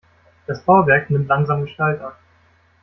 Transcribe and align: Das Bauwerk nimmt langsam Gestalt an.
Das 0.47 0.61
Bauwerk 0.63 1.11
nimmt 1.11 1.27
langsam 1.27 1.61
Gestalt 1.61 2.01
an. 2.01 2.13